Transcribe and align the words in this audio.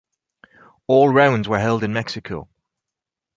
All 0.87 1.09
rounds 1.13 1.47
were 1.47 1.59
held 1.59 1.83
in 1.83 1.93
Mexico. 1.93 2.49